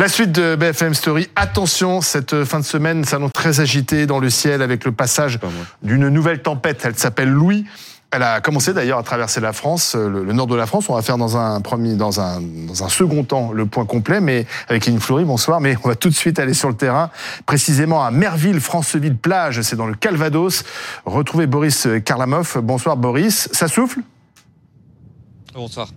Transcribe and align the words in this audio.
La 0.00 0.08
suite 0.08 0.32
de 0.32 0.56
BFM 0.56 0.94
Story. 0.94 1.28
Attention, 1.36 2.00
cette 2.00 2.44
fin 2.44 2.58
de 2.58 2.64
semaine 2.64 3.04
s'annonce 3.04 3.34
très 3.34 3.60
agitée 3.60 4.06
dans 4.06 4.18
le 4.18 4.30
ciel 4.30 4.62
avec 4.62 4.86
le 4.86 4.92
passage 4.92 5.38
d'une 5.82 6.08
nouvelle 6.08 6.40
tempête. 6.40 6.80
Elle 6.86 6.96
s'appelle 6.96 7.28
Louis. 7.28 7.66
Elle 8.10 8.22
a 8.22 8.40
commencé 8.40 8.72
d'ailleurs 8.72 8.96
à 8.96 9.02
traverser 9.02 9.42
la 9.42 9.52
France, 9.52 9.94
euh, 9.94 10.08
le, 10.08 10.32
nord 10.32 10.46
de 10.46 10.56
la 10.56 10.64
France. 10.64 10.88
On 10.88 10.94
va 10.94 11.02
faire 11.02 11.18
dans 11.18 11.36
un 11.36 11.60
premier, 11.60 11.96
dans 11.96 12.18
un, 12.18 12.40
dans 12.40 12.82
un 12.82 12.88
second 12.88 13.24
temps 13.24 13.52
le 13.52 13.66
point 13.66 13.84
complet, 13.84 14.22
mais 14.22 14.46
avec 14.68 14.86
une 14.86 15.00
Fleury, 15.00 15.26
bonsoir. 15.26 15.60
Mais 15.60 15.76
on 15.84 15.88
va 15.88 15.96
tout 15.96 16.08
de 16.08 16.14
suite 16.14 16.38
aller 16.38 16.54
sur 16.54 16.70
le 16.70 16.76
terrain, 16.76 17.10
précisément 17.44 18.02
à 18.02 18.10
Merville, 18.10 18.60
Franceville 18.60 19.18
plage. 19.18 19.60
C'est 19.60 19.76
dans 19.76 19.86
le 19.86 19.94
Calvados. 19.94 20.64
Retrouver 21.04 21.46
Boris 21.46 21.86
Karlamov. 22.06 22.56
Bonsoir 22.62 22.96
Boris. 22.96 23.50
Ça 23.52 23.68
souffle? 23.68 24.00
Bonsoir. 25.52 25.88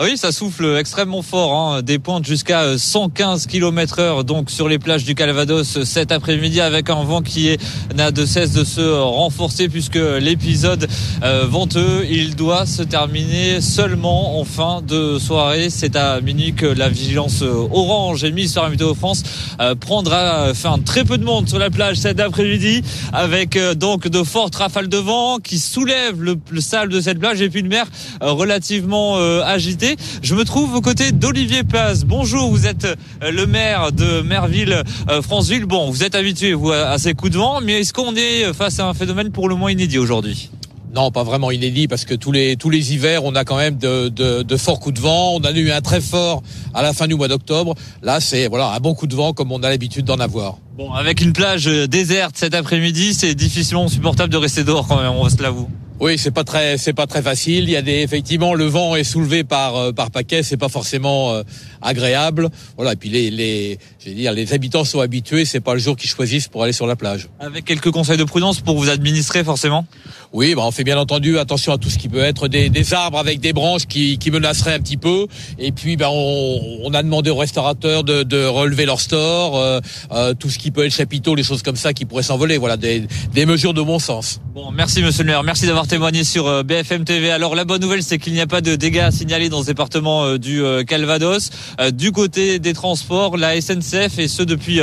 Oui, 0.00 0.16
ça 0.16 0.32
souffle 0.32 0.76
extrêmement 0.76 1.22
fort, 1.22 1.54
hein. 1.54 1.82
des 1.82 2.00
pointes 2.00 2.26
jusqu'à 2.26 2.76
115 2.76 3.46
km 3.46 4.00
heure 4.00 4.24
donc 4.24 4.50
sur 4.50 4.68
les 4.68 4.80
plages 4.80 5.04
du 5.04 5.14
Calvados 5.14 5.84
cet 5.84 6.10
après-midi 6.10 6.60
avec 6.60 6.90
un 6.90 7.04
vent 7.04 7.22
qui 7.22 7.56
n'a 7.94 8.10
de 8.10 8.26
cesse 8.26 8.50
de 8.50 8.64
se 8.64 8.80
renforcer 8.80 9.68
puisque 9.68 9.94
l'épisode 9.94 10.88
euh, 11.22 11.46
venteux, 11.46 12.04
il 12.10 12.34
doit 12.34 12.66
se 12.66 12.82
terminer 12.82 13.60
seulement 13.60 14.40
en 14.40 14.44
fin 14.44 14.82
de 14.82 15.20
soirée. 15.20 15.70
C'est 15.70 15.94
à 15.94 16.20
minuit 16.20 16.54
que 16.54 16.66
la 16.66 16.88
vigilance 16.88 17.42
orange 17.42 18.24
émise 18.24 18.50
sur 18.50 18.64
la 18.64 18.70
météo 18.70 18.94
France 18.94 19.22
euh, 19.60 19.76
prendra 19.76 20.54
fin. 20.54 20.76
Très 20.84 21.04
peu 21.04 21.18
de 21.18 21.24
monde 21.24 21.48
sur 21.48 21.60
la 21.60 21.70
plage 21.70 21.98
cet 21.98 22.18
après-midi 22.18 22.82
avec 23.12 23.56
euh, 23.56 23.74
donc 23.74 24.08
de 24.08 24.24
fortes 24.24 24.56
rafales 24.56 24.88
de 24.88 24.98
vent 24.98 25.38
qui 25.38 25.60
soulèvent 25.60 26.20
le, 26.20 26.36
le 26.50 26.60
sable 26.60 26.92
de 26.92 27.00
cette 27.00 27.20
plage 27.20 27.40
et 27.40 27.48
puis 27.48 27.60
une 27.60 27.68
mer 27.68 27.86
relativement 28.20 29.18
agitée 29.44 29.83
je 30.22 30.34
me 30.34 30.44
trouve 30.44 30.74
aux 30.74 30.80
côtés 30.80 31.12
d'Olivier 31.12 31.64
Paz. 31.64 32.04
Bonjour, 32.04 32.50
vous 32.50 32.66
êtes 32.66 32.84
euh, 32.84 33.30
le 33.30 33.46
maire 33.46 33.92
de 33.92 34.22
Merville, 34.22 34.82
euh, 35.10 35.22
Franceville. 35.22 35.66
Bon, 35.66 35.90
vous 35.90 36.02
êtes 36.02 36.14
habitué 36.14 36.54
vous, 36.54 36.70
à 36.70 36.98
ces 36.98 37.14
coups 37.14 37.32
de 37.32 37.38
vent, 37.38 37.60
mais 37.60 37.80
est-ce 37.80 37.92
qu'on 37.92 38.14
est 38.16 38.52
face 38.52 38.80
à 38.80 38.88
un 38.88 38.94
phénomène 38.94 39.30
pour 39.30 39.48
le 39.48 39.54
moins 39.54 39.70
inédit 39.70 39.98
aujourd'hui? 39.98 40.50
Non, 40.94 41.10
pas 41.10 41.24
vraiment 41.24 41.50
inédit 41.50 41.88
parce 41.88 42.04
que 42.04 42.14
tous 42.14 42.30
les 42.30 42.56
tous 42.56 42.70
les 42.70 42.92
hivers, 42.92 43.24
on 43.24 43.34
a 43.34 43.44
quand 43.44 43.56
même 43.56 43.76
de, 43.76 44.08
de, 44.08 44.56
forts 44.56 44.78
coups 44.78 44.94
de 44.94 45.00
vent. 45.00 45.34
On 45.34 45.42
a 45.42 45.50
eu 45.50 45.72
un 45.72 45.80
très 45.80 46.00
fort 46.00 46.42
à 46.72 46.82
la 46.82 46.92
fin 46.92 47.08
du 47.08 47.16
mois 47.16 47.26
d'octobre. 47.26 47.74
Là, 48.02 48.20
c'est 48.20 48.46
voilà 48.46 48.70
un 48.70 48.78
bon 48.78 48.94
coup 48.94 49.08
de 49.08 49.16
vent 49.16 49.32
comme 49.32 49.50
on 49.50 49.62
a 49.64 49.70
l'habitude 49.70 50.04
d'en 50.04 50.20
avoir. 50.20 50.58
Bon, 50.78 50.92
avec 50.92 51.20
une 51.20 51.32
plage 51.32 51.64
déserte 51.66 52.36
cet 52.36 52.54
après-midi, 52.54 53.12
c'est 53.12 53.34
difficilement 53.34 53.88
supportable 53.88 54.32
de 54.32 54.36
rester 54.36 54.62
dehors 54.62 54.86
quand 54.86 55.02
même. 55.02 55.12
On 55.12 55.28
se 55.28 55.42
l'avoue. 55.42 55.68
Oui, 56.00 56.18
c'est 56.18 56.32
pas 56.32 56.44
très, 56.44 56.76
c'est 56.76 56.92
pas 56.92 57.06
très 57.06 57.22
facile. 57.22 57.64
Il 57.64 57.70
y 57.70 57.76
a 57.76 57.82
des, 57.82 58.00
effectivement, 58.02 58.54
le 58.54 58.66
vent 58.66 58.96
est 58.96 59.04
soulevé 59.04 59.44
par 59.44 59.76
euh, 59.76 59.92
par 59.92 60.10
paquet, 60.10 60.42
c'est 60.42 60.56
pas 60.56 60.68
forcément 60.68 61.32
euh, 61.32 61.42
agréable. 61.82 62.48
Voilà. 62.76 62.92
Et 62.92 62.96
puis 62.96 63.08
les, 63.08 63.30
les, 63.30 63.78
dire, 64.06 64.32
les 64.32 64.52
habitants 64.52 64.84
sont 64.84 65.00
habitués. 65.00 65.44
C'est 65.44 65.60
pas 65.60 65.74
le 65.74 65.80
jour 65.80 65.96
qu'ils 65.96 66.10
choisissent 66.10 66.48
pour 66.48 66.64
aller 66.64 66.72
sur 66.72 66.86
la 66.86 66.96
plage. 66.96 67.28
Avec 67.38 67.64
quelques 67.64 67.90
conseils 67.90 68.16
de 68.16 68.24
prudence 68.24 68.60
pour 68.60 68.76
vous 68.76 68.90
administrer, 68.90 69.44
forcément? 69.44 69.86
Oui, 70.32 70.56
bah 70.56 70.62
on 70.64 70.72
fait 70.72 70.82
bien 70.82 70.98
entendu 70.98 71.38
attention 71.38 71.72
à 71.72 71.78
tout 71.78 71.88
ce 71.88 71.96
qui 71.96 72.08
peut 72.08 72.18
être 72.18 72.48
des, 72.48 72.68
des 72.68 72.92
arbres 72.92 73.18
avec 73.18 73.38
des 73.38 73.52
branches 73.52 73.86
qui, 73.86 74.18
qui 74.18 74.32
menaceraient 74.32 74.74
un 74.74 74.80
petit 74.80 74.96
peu. 74.96 75.28
Et 75.60 75.70
puis, 75.70 75.96
bah, 75.96 76.08
on, 76.10 76.80
on 76.82 76.92
a 76.92 77.04
demandé 77.04 77.30
aux 77.30 77.36
restaurateurs 77.36 78.02
de, 78.02 78.24
de 78.24 78.44
relever 78.44 78.84
leur 78.84 79.00
store, 79.00 79.56
euh, 79.56 80.34
tout 80.34 80.50
ce 80.50 80.58
qui 80.58 80.72
peut 80.72 80.84
être 80.84 80.92
chapiteau, 80.92 81.36
les 81.36 81.44
choses 81.44 81.62
comme 81.62 81.76
ça 81.76 81.92
qui 81.92 82.04
pourraient 82.04 82.24
s'envoler. 82.24 82.58
Voilà, 82.58 82.76
des, 82.76 83.06
des 83.32 83.46
mesures 83.46 83.74
de 83.74 83.82
bon 83.82 84.00
sens. 84.00 84.40
Bon, 84.54 84.72
merci 84.72 85.02
Monsieur 85.02 85.22
le 85.22 85.30
maire, 85.30 85.44
merci 85.44 85.66
d'avoir 85.66 85.86
témoigné 85.94 86.24
sur 86.24 86.48
euh, 86.48 86.64
BFM 86.64 87.04
TV. 87.04 87.30
Alors 87.30 87.54
la 87.54 87.64
bonne 87.64 87.80
nouvelle, 87.80 88.02
c'est 88.02 88.18
qu'il 88.18 88.32
n'y 88.32 88.40
a 88.40 88.48
pas 88.48 88.60
de 88.60 88.74
dégâts 88.74 88.98
à 88.98 89.10
signaler 89.12 89.48
dans 89.48 89.62
ce 89.62 89.66
département 89.66 90.24
euh, 90.24 90.38
du 90.38 90.60
euh, 90.60 90.82
Calvados. 90.82 91.50
Du 91.92 92.10
côté 92.10 92.58
des 92.58 92.72
transports, 92.72 93.36
la 93.36 93.60
SNCF 93.60 94.18
et 94.18 94.26
ce 94.26 94.42
depuis 94.42 94.80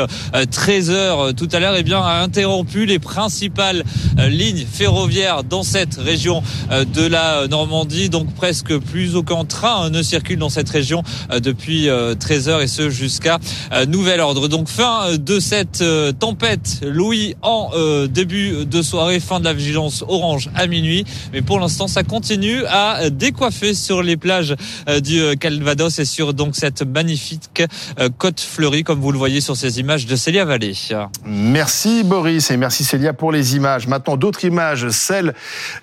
13 0.52 0.90
heures 0.90 1.34
tout 1.34 1.48
à 1.52 1.60
l'heure, 1.60 1.76
eh 1.78 1.84
bien 1.84 2.02
a 2.02 2.22
interrompu 2.22 2.86
les 2.86 3.00
principales 3.00 3.84
lignes 4.18 4.66
ferroviaires 4.66 5.44
dans 5.44 5.64
cette 5.64 5.96
région 5.96 6.44
de 6.70 7.06
la 7.06 7.48
Normandie. 7.48 8.10
Donc 8.10 8.34
presque 8.36 8.78
plus 8.78 9.16
aucun 9.16 9.46
train 9.46 9.90
ne 9.90 10.02
circule 10.02 10.38
dans 10.38 10.50
cette 10.50 10.70
région 10.70 11.04
depuis 11.32 11.88
13 12.20 12.50
heures 12.50 12.62
et 12.62 12.68
ce 12.68 12.90
jusqu'à 12.90 13.40
nouvel 13.88 14.20
ordre. 14.20 14.48
Donc 14.48 14.68
fin 14.68 15.18
de 15.18 15.40
cette 15.40 15.84
tempête 16.20 16.82
Louis 16.84 17.36
en 17.42 17.72
début 18.08 18.66
de 18.66 18.82
soirée, 18.82 19.20
fin 19.20 19.40
de 19.40 19.46
la 19.46 19.54
vigilance 19.54 20.04
orange 20.08 20.50
à 20.56 20.68
minuit. 20.68 20.91
Mais 21.34 21.42
pour 21.42 21.60
l'instant, 21.60 21.88
ça 21.88 22.04
continue 22.04 22.64
à 22.66 23.10
décoiffer 23.10 23.74
sur 23.74 24.02
les 24.04 24.18
plages 24.18 24.56
euh, 24.88 25.00
du 25.00 25.22
euh, 25.22 25.36
Calvados 25.36 26.00
et 26.00 26.06
sur 26.06 26.34
donc 26.34 26.56
cette 26.56 26.82
magnifique 26.84 27.64
euh, 28.00 28.10
côte 28.18 28.40
fleurie, 28.40 28.84
comme 28.84 29.00
vous 29.00 29.12
le 29.12 29.18
voyez 29.18 29.42
sur 29.42 29.56
ces 29.56 29.80
images 29.80 30.06
de 30.06 30.16
Célia 30.16 30.46
Vallée. 30.46 30.74
Merci 31.26 32.04
Boris 32.04 32.52
et 32.52 32.58
merci 32.58 32.84
Célia 32.84 33.14
pour 33.14 33.32
les 33.32 33.56
images. 33.56 33.88
Maintenant, 33.88 34.18
d'autres 34.18 34.46
images, 34.46 34.90
celle 34.90 35.34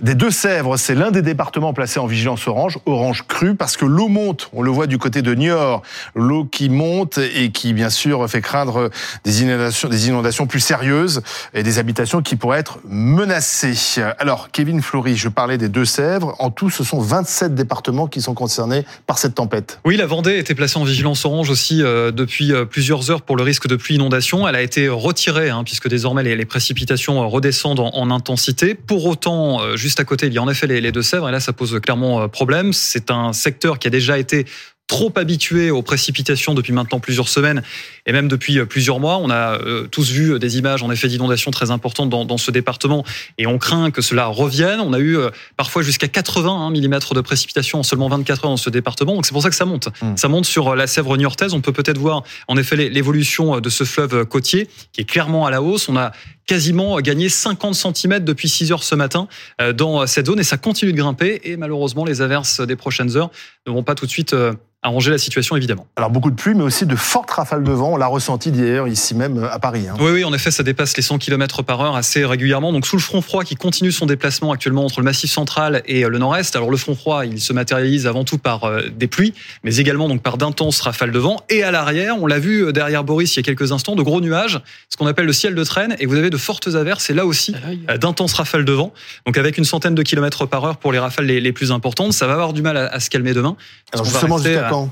des 0.00 0.14
Deux-Sèvres. 0.14 0.76
C'est 0.76 0.94
l'un 0.94 1.10
des 1.10 1.22
départements 1.22 1.72
placés 1.72 2.00
en 2.00 2.06
vigilance 2.06 2.46
orange, 2.48 2.78
orange 2.86 3.24
cru, 3.26 3.54
parce 3.54 3.76
que 3.76 3.84
l'eau 3.84 4.08
monte. 4.08 4.50
On 4.52 4.62
le 4.62 4.70
voit 4.70 4.86
du 4.86 4.98
côté 4.98 5.22
de 5.22 5.34
Niort. 5.34 5.82
L'eau 6.14 6.44
qui 6.44 6.68
monte 6.68 7.18
et 7.18 7.50
qui, 7.50 7.72
bien 7.72 7.90
sûr, 7.90 8.28
fait 8.28 8.40
craindre 8.40 8.90
des 9.24 9.42
inondations, 9.42 9.88
des 9.88 10.08
inondations 10.08 10.46
plus 10.46 10.60
sérieuses 10.60 11.22
et 11.54 11.62
des 11.62 11.78
habitations 11.78 12.22
qui 12.22 12.36
pourraient 12.36 12.60
être 12.60 12.78
menacées. 12.88 13.74
Alors, 14.18 14.50
Kevin 14.52 14.82
Flo 14.82 14.97
je 15.06 15.28
parlais 15.28 15.58
des 15.58 15.68
Deux-Sèvres. 15.68 16.34
En 16.38 16.50
tout, 16.50 16.70
ce 16.70 16.84
sont 16.84 17.00
27 17.00 17.54
départements 17.54 18.06
qui 18.06 18.20
sont 18.20 18.34
concernés 18.34 18.84
par 19.06 19.18
cette 19.18 19.34
tempête. 19.34 19.80
Oui, 19.84 19.96
la 19.96 20.06
Vendée 20.06 20.38
était 20.38 20.54
placée 20.54 20.78
en 20.78 20.84
vigilance 20.84 21.24
orange 21.24 21.50
aussi 21.50 21.82
euh, 21.82 22.10
depuis 22.10 22.52
euh, 22.52 22.64
plusieurs 22.64 23.10
heures 23.10 23.22
pour 23.22 23.36
le 23.36 23.42
risque 23.42 23.66
de 23.66 23.76
pluie 23.76 23.94
inondation. 23.96 24.46
Elle 24.48 24.56
a 24.56 24.62
été 24.62 24.88
retirée 24.88 25.50
hein, 25.50 25.62
puisque 25.64 25.88
désormais 25.88 26.22
les, 26.22 26.44
précipitations 26.44 27.22
euh, 27.22 27.26
redescendent 27.26 27.80
en, 27.80 28.10
intensité. 28.10 28.74
Pour 28.74 29.04
autant, 29.06 29.76
juste 29.76 30.00
à 30.00 30.04
côté, 30.04 30.28
il 30.28 30.32
y 30.32 30.38
a 30.38 30.42
en 30.42 30.48
effet 30.48 30.66
les, 30.66 30.80
les 30.80 30.92
Deux-Sèvres 30.92 31.28
et 31.28 31.32
là, 31.32 31.40
ça 31.40 31.52
pose 31.52 31.78
clairement 31.80 32.28
problème. 32.28 32.72
C'est 32.72 33.10
un 33.10 33.32
secteur 33.32 33.78
qui 33.78 33.86
a 33.86 33.90
déjà 33.90 34.18
été 34.18 34.46
trop 34.88 35.12
habitué 35.16 35.70
aux 35.70 35.82
précipitations 35.82 36.54
depuis 36.54 36.72
maintenant 36.72 36.98
plusieurs 36.98 37.28
semaines 37.28 37.62
et 38.06 38.12
même 38.12 38.26
depuis 38.26 38.58
euh, 38.58 38.64
plusieurs 38.64 38.98
mois. 38.98 39.18
On 39.18 39.30
a 39.30 39.60
euh, 39.60 39.86
tous 39.86 40.10
vu 40.10 40.38
des 40.38 40.58
images 40.58 40.82
en 40.82 40.90
effet 40.90 41.06
d'inondations 41.06 41.50
très 41.50 41.70
importantes 41.70 42.08
dans, 42.08 42.24
dans, 42.24 42.38
ce 42.38 42.50
département 42.50 43.04
et 43.36 43.46
on 43.46 43.58
craint 43.58 43.90
que 43.90 44.02
cela 44.02 44.26
revienne. 44.26 44.80
On 44.80 44.92
a 44.94 44.98
eu 44.98 45.16
euh, 45.16 45.30
parfois 45.56 45.82
jusqu'à 45.82 46.08
80 46.08 46.70
mm 46.70 46.98
de 47.14 47.20
précipitations 47.20 47.80
en 47.80 47.82
seulement 47.82 48.08
24 48.08 48.44
heures 48.44 48.50
dans 48.50 48.56
ce 48.56 48.70
département. 48.70 49.14
Donc 49.14 49.26
c'est 49.26 49.32
pour 49.32 49.42
ça 49.42 49.50
que 49.50 49.56
ça 49.56 49.66
monte. 49.66 49.88
Hmm. 50.00 50.16
Ça 50.16 50.28
monte 50.28 50.46
sur 50.46 50.74
la 50.74 50.86
Sèvre 50.86 51.16
niortaise. 51.16 51.52
On 51.52 51.60
peut 51.60 51.72
peut-être 51.72 51.98
voir 51.98 52.24
en 52.48 52.56
effet 52.56 52.76
l'évolution 52.76 53.60
de 53.60 53.68
ce 53.68 53.84
fleuve 53.84 54.24
côtier 54.24 54.68
qui 54.92 55.02
est 55.02 55.04
clairement 55.04 55.46
à 55.46 55.50
la 55.50 55.62
hausse. 55.62 55.88
On 55.88 55.96
a 55.96 56.12
quasiment 56.48 56.98
gagné 57.00 57.28
50 57.28 57.74
cm 57.74 58.24
depuis 58.24 58.48
6 58.48 58.72
heures 58.72 58.82
ce 58.82 58.96
matin 58.96 59.28
dans 59.74 60.06
cette 60.06 60.26
zone 60.26 60.40
et 60.40 60.44
ça 60.44 60.56
continue 60.56 60.92
de 60.92 60.96
grimper 60.96 61.40
et 61.44 61.56
malheureusement 61.56 62.04
les 62.04 62.22
averses 62.22 62.60
des 62.60 62.74
prochaines 62.74 63.16
heures 63.16 63.30
ne 63.66 63.72
vont 63.72 63.84
pas 63.84 63.94
tout 63.94 64.06
de 64.06 64.10
suite 64.10 64.34
arranger 64.82 65.10
la 65.10 65.18
situation 65.18 65.56
évidemment. 65.56 65.86
Alors 65.96 66.10
beaucoup 66.10 66.30
de 66.30 66.36
pluie, 66.36 66.54
mais 66.54 66.62
aussi 66.62 66.86
de 66.86 66.94
fortes 66.94 67.30
rafales 67.30 67.64
de 67.64 67.72
vent. 67.72 67.94
On 67.94 67.96
l'a 67.96 68.06
ressenti 68.06 68.52
d'ailleurs 68.52 68.86
ici 68.86 69.14
même 69.14 69.38
euh, 69.38 69.50
à 69.50 69.58
Paris. 69.58 69.86
Hein. 69.88 69.96
Oui, 69.98 70.12
oui, 70.12 70.24
en 70.24 70.32
effet, 70.32 70.52
ça 70.52 70.62
dépasse 70.62 70.96
les 70.96 71.02
100 71.02 71.18
km 71.18 71.62
par 71.64 71.80
heure 71.80 71.96
assez 71.96 72.24
régulièrement. 72.24 72.72
Donc 72.72 72.86
sous 72.86 72.96
le 72.96 73.02
front 73.02 73.20
froid 73.20 73.42
qui 73.42 73.56
continue 73.56 73.90
son 73.90 74.06
déplacement 74.06 74.52
actuellement 74.52 74.84
entre 74.84 75.00
le 75.00 75.04
Massif 75.04 75.30
central 75.30 75.82
et 75.86 76.04
euh, 76.04 76.08
le 76.08 76.18
Nord-Est. 76.18 76.54
Alors 76.54 76.70
le 76.70 76.76
front 76.76 76.94
froid, 76.94 77.26
il 77.26 77.40
se 77.40 77.52
matérialise 77.52 78.06
avant 78.06 78.22
tout 78.22 78.38
par 78.38 78.64
euh, 78.64 78.82
des 78.88 79.08
pluies, 79.08 79.34
mais 79.64 79.76
également 79.76 80.08
donc 80.08 80.22
par 80.22 80.38
d'intenses 80.38 80.80
rafales 80.80 81.10
de 81.10 81.18
vent. 81.18 81.42
Et 81.48 81.64
à 81.64 81.72
l'arrière, 81.72 82.14
on 82.20 82.26
l'a 82.26 82.38
vu 82.38 82.72
derrière 82.72 83.02
Boris 83.02 83.34
il 83.34 83.38
y 83.38 83.40
a 83.40 83.42
quelques 83.42 83.72
instants, 83.72 83.96
de 83.96 84.02
gros 84.02 84.20
nuages, 84.20 84.60
ce 84.88 84.96
qu'on 84.96 85.06
appelle 85.06 85.26
le 85.26 85.32
ciel 85.32 85.56
de 85.56 85.64
traîne. 85.64 85.96
Et 85.98 86.06
vous 86.06 86.16
avez 86.16 86.30
de 86.30 86.36
fortes 86.38 86.68
averses 86.74 87.10
et 87.10 87.14
là 87.14 87.26
aussi 87.26 87.54
d'intenses 88.00 88.32
rafales 88.32 88.64
de 88.64 88.72
vent. 88.72 88.92
Donc 89.26 89.36
avec 89.38 89.58
une 89.58 89.64
centaine 89.64 89.94
de 89.94 90.02
kilomètres 90.02 90.46
par 90.46 90.64
heure 90.64 90.76
pour 90.76 90.92
les 90.92 90.98
rafales 90.98 91.26
les, 91.26 91.52
plus 91.52 91.72
importantes, 91.72 92.12
ça 92.12 92.26
va 92.26 92.34
avoir 92.34 92.52
du 92.52 92.62
mal 92.62 92.76
à, 92.76 93.00
se 93.00 93.10
calmer 93.10 93.34
demain. 93.34 93.56
Alors 93.92 94.04
justement, 94.04 94.38
jusqu'à 94.38 94.68
quand 94.70 94.90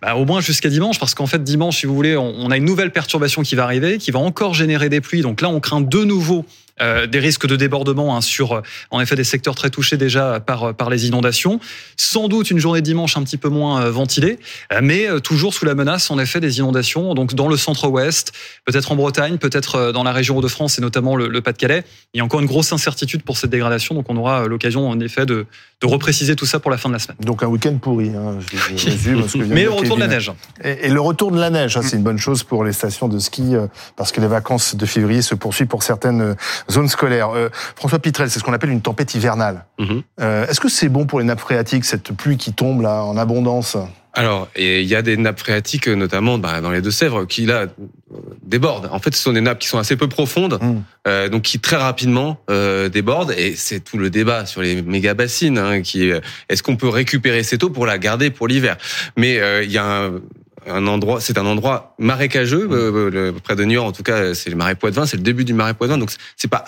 bah, 0.00 0.14
au 0.14 0.24
moins 0.24 0.40
jusqu'à 0.40 0.68
dimanche, 0.68 0.98
parce 0.98 1.14
qu'en 1.14 1.26
fait, 1.26 1.42
dimanche, 1.42 1.78
si 1.78 1.86
vous 1.86 1.94
voulez, 1.94 2.16
on, 2.16 2.50
a 2.50 2.56
une 2.56 2.64
nouvelle 2.64 2.92
perturbation 2.92 3.42
qui 3.42 3.56
va 3.56 3.64
arriver, 3.64 3.98
qui 3.98 4.10
va 4.10 4.20
encore 4.20 4.54
générer 4.54 4.88
des 4.88 5.00
pluies. 5.00 5.22
Donc 5.22 5.40
là, 5.40 5.48
on 5.48 5.60
craint 5.60 5.80
de 5.80 6.04
nouveau 6.04 6.44
euh, 6.80 7.06
des 7.06 7.18
risques 7.18 7.46
de 7.46 7.56
débordement 7.56 8.16
hein, 8.16 8.20
sur, 8.20 8.52
euh, 8.52 8.62
en 8.90 9.00
effet, 9.00 9.16
des 9.16 9.24
secteurs 9.24 9.54
très 9.54 9.70
touchés 9.70 9.96
déjà 9.96 10.40
par 10.40 10.64
euh, 10.64 10.72
par 10.72 10.90
les 10.90 11.06
inondations. 11.06 11.60
Sans 11.96 12.28
doute 12.28 12.50
une 12.50 12.58
journée 12.58 12.80
de 12.80 12.84
dimanche 12.84 13.16
un 13.16 13.22
petit 13.22 13.36
peu 13.36 13.48
moins 13.48 13.90
ventilée, 13.90 14.38
mais 14.82 15.06
toujours 15.22 15.54
sous 15.54 15.64
la 15.64 15.74
menace, 15.74 16.10
en 16.10 16.18
effet, 16.18 16.40
des 16.40 16.58
inondations. 16.58 17.14
Donc 17.14 17.34
dans 17.34 17.48
le 17.48 17.56
centre-ouest, 17.56 18.32
peut-être 18.64 18.92
en 18.92 18.96
Bretagne, 18.96 19.38
peut-être 19.38 19.92
dans 19.92 20.02
la 20.04 20.12
région 20.12 20.36
Hauts-de-France 20.36 20.78
et 20.78 20.82
notamment 20.82 21.16
le, 21.16 21.40
Pas-de-Calais. 21.40 21.84
Il 22.14 22.18
y 22.18 22.20
a 22.20 22.24
encore 22.24 22.40
une 22.40 22.46
grosse 22.46 22.72
incertitude 22.72 23.22
pour 23.22 23.36
cette 23.36 23.50
dégradation, 23.50 23.94
donc 23.94 24.06
on 24.08 24.16
aura 24.16 24.46
l'occasion, 24.46 24.88
en 24.88 25.00
effet, 25.00 25.26
de, 25.26 25.46
de 25.80 25.86
repréciser 25.86 26.34
tout 26.36 26.46
ça 26.46 26.60
pour 26.60 26.70
la 26.70 26.76
fin 26.76 26.88
de 26.88 26.94
la 26.94 26.98
semaine. 26.98 27.18
Donc 27.20 27.42
un 27.42 27.46
week-end 27.46 27.76
pourri. 27.78 28.10
Hein, 28.10 28.38
mais 29.48 29.64
le 29.64 29.70
retour 29.70 29.96
de 29.96 30.00
la 30.00 30.08
neige. 30.08 30.32
Et, 30.64 30.88
le 30.88 31.00
retour 31.00 31.30
de 31.30 31.38
la 31.38 31.50
neige, 31.50 31.76
hein, 31.76 31.82
c'est 31.82 31.96
une 31.96 32.02
bonne 32.02 32.18
chose 32.18 32.42
pour 32.42 32.64
les 32.64 32.72
stations 32.72 33.08
de 33.08 33.18
ski, 33.18 33.54
parce 33.96 34.12
que 34.12 34.20
les 34.20 34.26
vacances 34.26 34.74
de 34.74 34.86
février 34.86 35.22
se 35.22 35.34
poursuivent 35.34 35.68
pour 35.68 35.82
certaines 35.82 36.34
zone 36.70 36.88
scolaire. 36.88 37.30
Euh, 37.30 37.48
François 37.76 37.98
Pitrel, 37.98 38.30
c'est 38.30 38.38
ce 38.38 38.44
qu'on 38.44 38.52
appelle 38.52 38.70
une 38.70 38.82
tempête 38.82 39.14
hivernale. 39.14 39.64
Mhm. 39.78 40.02
Euh, 40.20 40.46
est-ce 40.46 40.60
que 40.60 40.68
c'est 40.68 40.88
bon 40.88 41.06
pour 41.06 41.18
les 41.18 41.24
nappes 41.24 41.40
phréatiques, 41.40 41.84
cette 41.84 42.12
pluie 42.12 42.36
qui 42.36 42.52
tombe 42.52 42.82
là 42.82 43.04
en 43.04 43.16
abondance? 43.16 43.76
Alors, 44.14 44.48
il 44.56 44.84
y 44.84 44.94
a 44.94 45.02
des 45.02 45.16
nappes 45.16 45.38
phréatiques, 45.38 45.86
notamment 45.86 46.38
bah, 46.38 46.60
dans 46.60 46.70
les 46.70 46.80
Deux-Sèvres, 46.80 47.24
qui 47.26 47.46
là 47.46 47.66
débordent. 48.48 48.88
En 48.90 48.98
fait, 48.98 49.14
ce 49.14 49.22
sont 49.22 49.32
des 49.32 49.40
nappes 49.40 49.58
qui 49.58 49.68
sont 49.68 49.78
assez 49.78 49.96
peu 49.96 50.08
profondes, 50.08 50.58
mmh. 50.60 50.76
euh, 51.06 51.28
donc 51.28 51.42
qui 51.42 51.60
très 51.60 51.76
rapidement 51.76 52.40
euh, 52.50 52.88
débordent. 52.88 53.32
Et 53.36 53.54
c'est 53.54 53.80
tout 53.80 53.98
le 53.98 54.10
débat 54.10 54.46
sur 54.46 54.62
les 54.62 54.82
méga 54.82 55.14
bassines, 55.14 55.58
hein, 55.58 55.82
qui 55.82 56.10
est-ce 56.48 56.62
qu'on 56.62 56.76
peut 56.76 56.88
récupérer 56.88 57.42
cette 57.42 57.62
eau 57.62 57.70
pour 57.70 57.86
la 57.86 57.98
garder 57.98 58.30
pour 58.30 58.48
l'hiver? 58.48 58.76
Mais 59.16 59.38
euh, 59.38 59.62
il 59.62 59.70
y 59.70 59.78
a 59.78 59.84
un, 59.84 60.20
un 60.66 60.86
endroit, 60.86 61.20
c'est 61.20 61.38
un 61.38 61.46
endroit 61.46 61.94
marécageux 61.98 62.66
mmh. 62.66 62.72
euh, 62.72 63.32
près 63.42 63.56
de 63.56 63.64
Niort. 63.64 63.86
En 63.86 63.92
tout 63.92 64.02
cas, 64.02 64.34
c'est 64.34 64.50
le 64.50 64.56
marais 64.56 64.74
Poitevin, 64.74 65.06
c'est 65.06 65.16
le 65.16 65.22
début 65.22 65.44
du 65.44 65.52
marais 65.52 65.74
Poitevin, 65.74 65.98
donc 65.98 66.10
c'est 66.36 66.48
pas 66.48 66.64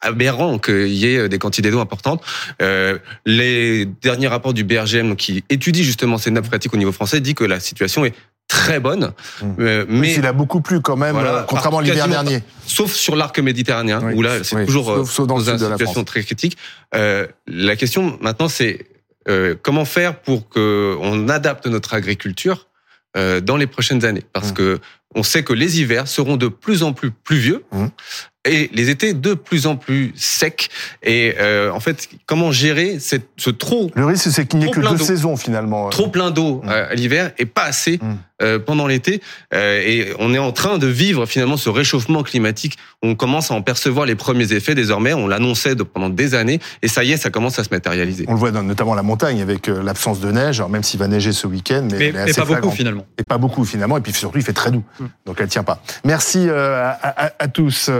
aberrant 0.00 0.58
qu'il 0.58 0.88
y 0.88 1.06
ait 1.06 1.28
des 1.28 1.38
quantités 1.38 1.70
d'eau 1.70 1.80
importantes. 1.80 2.22
Euh, 2.62 2.98
les 3.26 3.84
derniers 3.84 4.28
rapports 4.28 4.54
du 4.54 4.64
BRGM 4.64 5.16
qui 5.16 5.44
étudie 5.50 5.84
justement 5.84 6.18
ces 6.18 6.30
nappes 6.30 6.46
phréatiques 6.46 6.72
au 6.72 6.78
niveau 6.78 6.92
français 6.92 7.20
dit 7.20 7.34
que 7.34 7.44
la 7.44 7.60
situation 7.60 8.04
est 8.04 8.14
très 8.60 8.80
bonne. 8.80 9.12
Mmh. 9.42 9.46
Euh, 9.60 9.84
mais 9.88 10.14
il 10.14 10.26
a 10.26 10.32
beaucoup 10.32 10.60
plu 10.60 10.80
quand 10.80 10.96
même, 10.96 11.16
euh, 11.16 11.42
contrairement 11.42 11.78
à 11.78 11.82
l'hiver 11.82 12.08
dernier. 12.08 12.42
Sauf 12.66 12.92
sur 12.92 13.16
l'arc 13.16 13.38
méditerranéen, 13.38 14.00
où 14.14 14.22
là, 14.22 14.42
c'est 14.42 14.66
toujours 14.66 14.90
euh, 14.90 15.04
sauf, 15.04 15.26
dans, 15.26 15.40
une 15.40 15.58
situation 15.58 16.04
très 16.04 16.22
critique. 16.22 16.56
Euh, 16.94 17.26
la 17.46 17.76
question 17.76 18.18
maintenant, 18.20 18.48
c'est 18.48 18.86
euh, 19.28 19.54
comment 19.60 19.84
faire 19.84 20.20
pour 20.20 20.48
que 20.48 20.96
on 21.00 21.28
adapte 21.28 21.66
notre 21.66 21.94
agriculture 21.94 22.66
dans 23.42 23.56
les 23.56 23.66
prochaines 23.66 24.04
années, 24.04 24.22
parce 24.32 24.50
mmh. 24.50 24.54
que 24.54 24.78
on 25.14 25.22
sait 25.22 25.42
que 25.42 25.52
les 25.52 25.80
hivers 25.80 26.08
seront 26.08 26.36
de 26.36 26.48
plus 26.48 26.82
en 26.82 26.92
plus 26.92 27.10
pluvieux. 27.10 27.64
Mmh 27.72 27.86
et 28.44 28.70
les 28.72 28.88
étés 28.88 29.12
de 29.12 29.34
plus 29.34 29.66
en 29.66 29.76
plus 29.76 30.12
secs. 30.16 30.70
Et 31.02 31.34
euh, 31.38 31.70
en 31.72 31.80
fait, 31.80 32.08
comment 32.26 32.52
gérer 32.52 32.98
cette, 32.98 33.28
ce 33.36 33.50
trop 33.50 33.90
Le 33.94 34.06
risque, 34.06 34.30
c'est 34.30 34.46
qu'il 34.46 34.60
n'y 34.60 34.66
ait 34.66 34.70
que 34.70 34.80
deux 34.80 34.96
saisons 34.96 35.36
finalement. 35.36 35.90
Trop 35.90 36.08
plein 36.08 36.30
d'eau 36.30 36.62
mmh. 36.64 36.68
à 36.68 36.94
l'hiver 36.94 37.32
et 37.38 37.44
pas 37.44 37.64
assez 37.64 37.98
mmh. 37.98 38.14
euh, 38.42 38.58
pendant 38.58 38.86
l'été. 38.86 39.20
Euh, 39.52 39.82
et 39.84 40.14
on 40.18 40.32
est 40.32 40.38
en 40.38 40.52
train 40.52 40.78
de 40.78 40.86
vivre 40.86 41.26
finalement 41.26 41.58
ce 41.58 41.68
réchauffement 41.68 42.22
climatique. 42.22 42.78
On 43.02 43.14
commence 43.14 43.50
à 43.50 43.54
en 43.54 43.62
percevoir 43.62 44.06
les 44.06 44.14
premiers 44.14 44.52
effets 44.54 44.74
désormais. 44.74 45.12
On 45.12 45.28
l'annonçait 45.28 45.76
pendant 45.76 46.08
des 46.08 46.34
années 46.34 46.60
et 46.80 46.88
ça 46.88 47.04
y 47.04 47.12
est, 47.12 47.18
ça 47.18 47.28
commence 47.28 47.58
à 47.58 47.64
se 47.64 47.70
matérialiser. 47.70 48.24
On 48.28 48.32
le 48.32 48.38
voit 48.38 48.52
dans, 48.52 48.62
notamment 48.62 48.94
la 48.94 49.02
montagne 49.02 49.42
avec 49.42 49.68
euh, 49.68 49.82
l'absence 49.82 50.18
de 50.20 50.32
neige. 50.32 50.60
Alors 50.60 50.70
même 50.70 50.82
s'il 50.82 50.98
va 50.98 51.08
neiger 51.08 51.32
ce 51.32 51.46
week-end, 51.46 51.86
mais, 51.90 52.12
mais, 52.12 52.32
pas 52.32 52.44
beaucoup 52.46 52.70
finalement. 52.70 53.06
Et 53.18 53.22
pas 53.22 53.38
beaucoup 53.38 53.66
finalement. 53.66 53.98
Et 53.98 54.00
puis 54.00 54.14
surtout, 54.14 54.38
il 54.38 54.44
fait 54.44 54.54
très 54.54 54.70
doux. 54.70 54.84
Donc 55.26 55.40
elle 55.40 55.48
tient 55.48 55.62
pas. 55.64 55.80
Merci 56.04 56.48
euh, 56.48 56.90
à, 56.90 57.26
à, 57.26 57.30
à 57.38 57.48
tous. 57.48 57.90